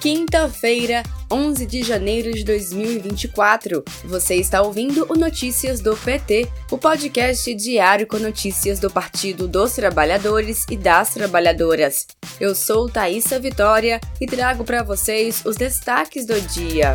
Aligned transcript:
Quinta-feira, 0.00 1.02
11 1.30 1.66
de 1.66 1.82
janeiro 1.82 2.32
de 2.32 2.42
2024. 2.42 3.84
Você 4.06 4.36
está 4.36 4.62
ouvindo 4.62 5.06
o 5.10 5.14
Notícias 5.14 5.82
do 5.82 5.94
PT, 5.94 6.48
o 6.70 6.78
podcast 6.78 7.54
diário 7.54 8.06
com 8.06 8.18
notícias 8.18 8.80
do 8.80 8.90
Partido 8.90 9.46
dos 9.46 9.74
Trabalhadores 9.74 10.64
e 10.70 10.76
das 10.78 11.12
Trabalhadoras. 11.12 12.06
Eu 12.40 12.54
sou 12.54 12.88
Thaisa 12.88 13.38
Vitória 13.38 14.00
e 14.18 14.26
trago 14.26 14.64
para 14.64 14.82
vocês 14.82 15.42
os 15.44 15.56
destaques 15.56 16.24
do 16.24 16.40
dia. 16.40 16.94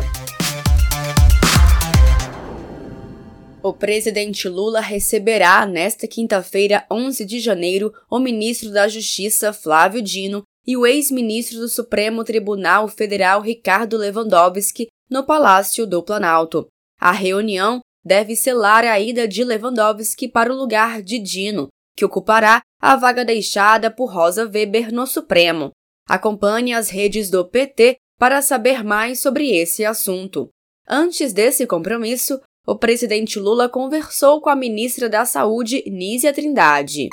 O 3.62 3.72
presidente 3.72 4.48
Lula 4.48 4.80
receberá 4.80 5.64
nesta 5.64 6.08
quinta-feira, 6.08 6.84
11 6.90 7.24
de 7.24 7.38
janeiro, 7.38 7.92
o 8.10 8.18
ministro 8.18 8.72
da 8.72 8.88
Justiça, 8.88 9.52
Flávio 9.52 10.02
Dino, 10.02 10.42
e 10.66 10.76
o 10.76 10.86
ex-ministro 10.86 11.58
do 11.58 11.68
Supremo 11.68 12.24
Tribunal 12.24 12.88
Federal 12.88 13.40
Ricardo 13.40 13.96
Lewandowski 13.96 14.88
no 15.08 15.24
Palácio 15.24 15.86
do 15.86 16.02
Planalto. 16.02 16.66
A 17.00 17.12
reunião 17.12 17.80
deve 18.04 18.34
selar 18.34 18.84
a 18.84 18.98
ida 18.98 19.28
de 19.28 19.44
Lewandowski 19.44 20.28
para 20.28 20.52
o 20.52 20.56
lugar 20.56 21.02
de 21.02 21.18
Dino, 21.18 21.68
que 21.96 22.04
ocupará 22.04 22.60
a 22.80 22.96
vaga 22.96 23.24
deixada 23.24 23.90
por 23.90 24.12
Rosa 24.12 24.44
Weber 24.44 24.92
no 24.92 25.06
Supremo. 25.06 25.70
Acompanhe 26.08 26.72
as 26.72 26.88
redes 26.88 27.30
do 27.30 27.44
PT 27.44 27.96
para 28.18 28.40
saber 28.42 28.84
mais 28.84 29.20
sobre 29.20 29.50
esse 29.56 29.84
assunto. 29.84 30.48
Antes 30.88 31.32
desse 31.32 31.66
compromisso, 31.66 32.40
o 32.66 32.76
presidente 32.76 33.38
Lula 33.38 33.68
conversou 33.68 34.40
com 34.40 34.48
a 34.48 34.56
ministra 34.56 35.08
da 35.08 35.24
Saúde, 35.24 35.82
Nízia 35.86 36.32
Trindade. 36.32 37.08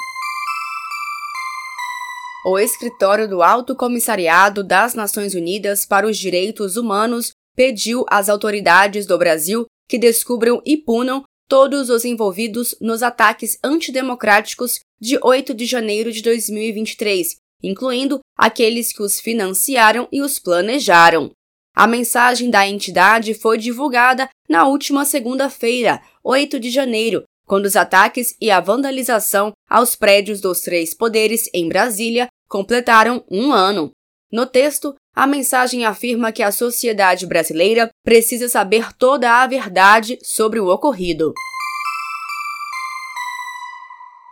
O 2.45 2.59
escritório 2.59 3.25
do 3.25 3.41
Alto 3.41 3.73
Comissariado 3.73 4.65
das 4.65 4.93
Nações 4.93 5.33
Unidas 5.33 5.85
para 5.85 6.05
os 6.05 6.17
Direitos 6.17 6.75
Humanos 6.75 7.31
pediu 7.55 8.03
às 8.09 8.27
autoridades 8.27 9.05
do 9.05 9.17
Brasil 9.17 9.65
que 9.87 9.97
descubram 9.97 10.61
e 10.65 10.75
punam 10.75 11.23
todos 11.47 11.89
os 11.89 12.03
envolvidos 12.03 12.75
nos 12.81 13.01
ataques 13.01 13.57
antidemocráticos 13.63 14.81
de 14.99 15.17
8 15.23 15.53
de 15.53 15.65
janeiro 15.65 16.11
de 16.11 16.21
2023, 16.21 17.37
incluindo 17.63 18.19
aqueles 18.37 18.91
que 18.91 19.01
os 19.01 19.21
financiaram 19.21 20.09
e 20.11 20.21
os 20.21 20.37
planejaram. 20.37 21.31
A 21.73 21.87
mensagem 21.87 22.49
da 22.49 22.67
entidade 22.67 23.33
foi 23.33 23.57
divulgada 23.57 24.27
na 24.49 24.67
última 24.67 25.05
segunda-feira, 25.05 26.01
8 26.21 26.59
de 26.59 26.69
janeiro, 26.69 27.23
quando 27.45 27.65
os 27.65 27.75
ataques 27.75 28.35
e 28.39 28.49
a 28.49 28.59
vandalização 28.59 29.51
aos 29.69 29.95
prédios 29.95 30.39
dos 30.39 30.61
três 30.61 30.93
poderes 30.93 31.49
em 31.53 31.67
Brasília 31.67 32.27
completaram 32.53 33.25
um 33.31 33.51
ano. 33.51 33.89
No 34.31 34.45
texto, 34.45 34.93
a 35.15 35.25
mensagem 35.25 35.85
afirma 35.85 36.31
que 36.31 36.43
a 36.43 36.51
sociedade 36.51 37.25
brasileira 37.25 37.89
precisa 38.05 38.47
saber 38.47 38.93
toda 38.93 39.41
a 39.41 39.47
verdade 39.47 40.19
sobre 40.21 40.59
o 40.59 40.67
ocorrido. 40.67 41.33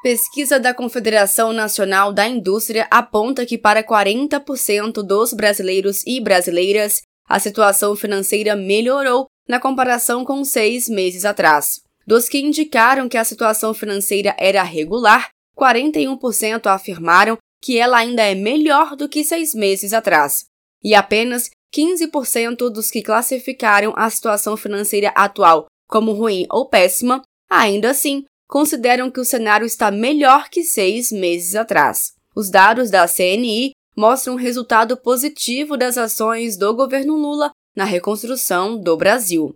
Pesquisa 0.04 0.60
da 0.60 0.72
Confederação 0.72 1.52
Nacional 1.52 2.14
da 2.14 2.28
Indústria 2.28 2.88
aponta 2.92 3.44
que 3.44 3.58
para 3.58 3.84
40% 3.84 5.02
dos 5.02 5.34
brasileiros 5.34 6.04
e 6.06 6.22
brasileiras, 6.22 7.02
a 7.28 7.40
situação 7.40 7.96
financeira 7.96 8.56
melhorou 8.56 9.26
na 9.50 9.60
comparação 9.60 10.24
com 10.24 10.46
seis 10.46 10.88
meses 10.88 11.26
atrás. 11.26 11.82
Dos 12.06 12.30
que 12.30 12.40
indicaram 12.40 13.10
que 13.10 13.18
a 13.18 13.24
situação 13.24 13.74
financeira 13.74 14.36
era 14.38 14.62
regular, 14.62 15.30
41% 15.58 16.68
afirmaram 16.68 17.36
que 17.62 17.78
ela 17.78 17.98
ainda 17.98 18.24
é 18.24 18.34
melhor 18.34 18.96
do 18.96 19.08
que 19.08 19.24
seis 19.24 19.54
meses 19.54 19.94
atrás, 19.94 20.46
e 20.84 20.96
apenas 20.96 21.50
15% 21.74 22.70
dos 22.70 22.90
que 22.90 23.02
classificaram 23.02 23.94
a 23.96 24.10
situação 24.10 24.58
financeira 24.58 25.10
atual 25.10 25.68
como 25.88 26.14
ruim 26.14 26.46
ou 26.50 26.68
péssima, 26.68 27.22
ainda 27.50 27.92
assim, 27.92 28.26
consideram 28.48 29.12
que 29.12 29.20
o 29.20 29.26
cenário 29.26 29.66
está 29.66 29.92
melhor 29.92 30.50
que 30.50 30.64
seis 30.64 31.12
meses 31.12 31.56
atrás. 31.56 32.14
Os 32.36 32.50
dados 32.50 32.90
da 32.90 33.08
CNI 33.08 33.74
mostram 33.96 34.34
um 34.34 34.38
resultado 34.38 34.96
positivo 34.96 35.76
das 35.76 35.98
ações 35.98 36.58
do 36.58 36.74
governo 36.74 37.16
Lula 37.16 37.52
na 37.76 37.84
reconstrução 37.84 38.80
do 38.80 38.96
Brasil. 38.96 39.54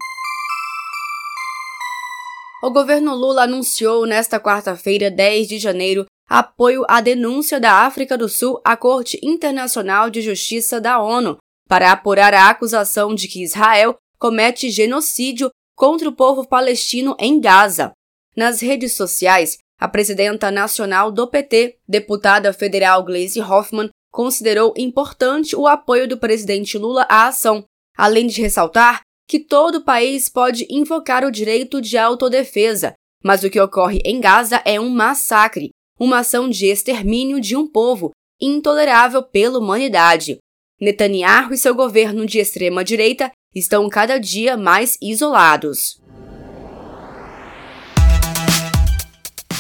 O 2.62 2.72
governo 2.72 3.16
Lula 3.16 3.44
anunciou 3.44 4.06
nesta 4.06 4.40
quarta-feira, 4.40 5.12
10 5.12 5.48
de 5.48 5.60
janeiro, 5.60 6.06
apoio 6.28 6.84
à 6.88 7.02
denúncia 7.02 7.60
da 7.60 7.86
África 7.86 8.18
do 8.18 8.28
Sul 8.28 8.60
à 8.64 8.76
Corte 8.76 9.20
Internacional 9.24 10.10
de 10.10 10.22
Justiça 10.22 10.82
da 10.82 11.02
ONU 11.02 11.38
para 11.68 11.92
apurar 11.92 12.34
a 12.34 12.50
acusação 12.50 13.14
de 13.14 13.28
que 13.28 13.44
Israel 13.44 13.96
comete 14.18 14.70
genocídio 14.70 15.50
contra 15.76 16.08
o 16.08 16.16
povo 16.16 16.48
palestino 16.48 17.16
em 17.20 17.40
Gaza. 17.40 17.92
Nas 18.36 18.62
redes 18.62 18.94
sociais, 18.94 19.58
a 19.80 19.88
presidenta 19.88 20.50
nacional 20.50 21.12
do 21.12 21.28
PT, 21.28 21.78
deputada 21.88 22.54
federal 22.54 23.04
Gleisi 23.04 23.42
Hoffmann, 23.42 23.90
considerou 24.12 24.74
importante 24.78 25.56
o 25.56 25.68
apoio 25.68 26.08
do 26.08 26.18
presidente 26.18 26.78
Lula 26.78 27.06
à 27.10 27.28
ação, 27.28 27.66
além 27.98 28.28
de 28.28 28.42
ressaltar 28.42 29.02
que 29.28 29.40
todo 29.40 29.84
país 29.84 30.30
pode 30.30 30.66
invocar 30.70 31.26
o 31.26 31.32
direito 31.32 31.82
de 31.82 31.98
autodefesa, 31.98 32.94
mas 33.24 33.44
o 33.44 33.50
que 33.50 33.60
ocorre 33.60 34.00
em 34.06 34.22
Gaza 34.22 34.62
é 34.64 34.80
um 34.80 34.90
massacre, 34.90 35.72
uma 36.06 36.20
ação 36.20 36.48
de 36.48 36.68
extermínio 36.68 37.42
de 37.42 37.56
um 37.56 37.68
povo 37.68 38.12
intolerável 38.40 39.24
pela 39.24 39.58
humanidade. 39.58 40.38
Netanyahu 40.80 41.54
e 41.54 41.58
seu 41.58 41.74
governo 41.74 42.28
de 42.28 42.38
extrema-direita 42.38 43.32
estão 43.56 43.90
cada 43.90 44.20
dia 44.20 44.56
mais 44.56 44.98
isolados. 45.02 46.00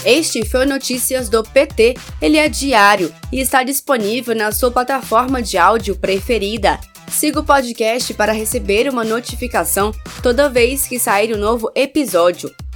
Este 0.05 0.45
foi 0.45 0.67
Notícias 0.67 1.29
do 1.29 1.41
PT. 1.43 1.95
Ele 2.21 2.37
é 2.37 2.47
diário 2.47 3.11
e 3.31 3.39
está 3.39 3.63
disponível 3.63 4.35
na 4.35 4.51
sua 4.51 4.69
plataforma 4.69 5.41
de 5.41 5.57
áudio 5.57 5.95
preferida. 5.95 6.79
Siga 7.09 7.39
o 7.39 7.43
podcast 7.43 8.13
para 8.13 8.33
receber 8.33 8.87
uma 8.87 9.03
notificação 9.03 9.91
toda 10.21 10.49
vez 10.49 10.85
que 10.85 10.99
sair 10.99 11.35
um 11.35 11.39
novo 11.39 11.71
episódio. 11.73 12.53